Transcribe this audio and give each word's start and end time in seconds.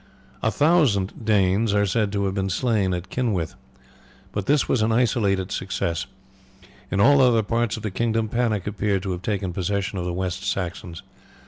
A 0.41 0.49
thousand 0.49 1.13
Danes 1.23 1.75
are 1.75 1.85
said 1.85 2.11
to 2.11 2.25
have 2.25 2.33
been 2.33 2.49
slain 2.49 2.91
at 2.91 3.11
Kynwith; 3.11 3.53
but 4.31 4.47
this 4.47 4.67
was 4.67 4.81
an 4.81 4.91
isolated 4.91 5.51
success; 5.51 6.07
in 6.89 6.99
all 6.99 7.21
other 7.21 7.43
parts 7.43 7.77
of 7.77 7.83
the 7.83 7.91
kingdom 7.91 8.27
panic 8.27 8.65
appeared 8.65 9.03
to 9.03 9.11
have 9.11 9.21
taken 9.21 9.53
possession 9.53 9.99
of 9.99 10.05
the 10.05 10.11
West 10.13 10.43
Saxons. 10.43 11.03